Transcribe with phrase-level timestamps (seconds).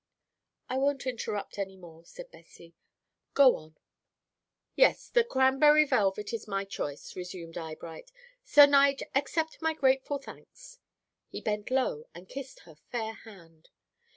[0.67, 2.73] "I won't interrupt any more," said Bessie;
[3.35, 3.77] "go on."
[4.75, 8.11] "'Yes, the cramberry velvet is my choice,'" resumed Eyebright.
[8.43, 10.79] "'Sir Knight, accept my grateful thanks.'
[11.27, 13.69] "He bent low and kissed her fair hand.